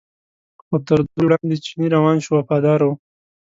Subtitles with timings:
[0.65, 2.91] خو تر دوی وړاندې چینی روان شو وفاداره و.